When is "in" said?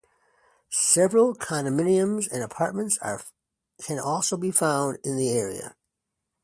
5.03-5.15